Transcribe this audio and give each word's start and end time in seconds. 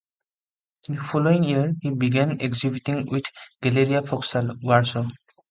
The 0.87 0.95
following 0.95 1.43
year 1.43 1.75
he 1.79 1.91
began 1.91 2.41
exhibiting 2.41 3.05
with 3.05 3.25
Galeria 3.61 4.01
Foksal, 4.01 4.57
Warsaw. 4.63 5.07